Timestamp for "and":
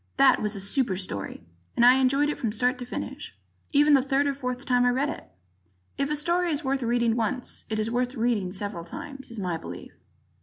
1.75-1.85